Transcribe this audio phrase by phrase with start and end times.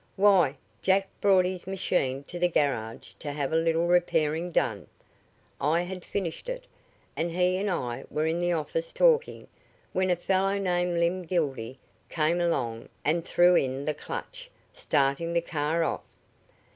[0.15, 4.87] "Why, Jack brought his machine to the garage to have a little repairing done.
[5.59, 6.65] I had finished it,
[7.15, 9.47] and he and I were in the office talking,
[9.93, 11.77] when a fellow named Lem Gildy
[12.09, 16.11] came along and threw in the clutch, starting the car off.'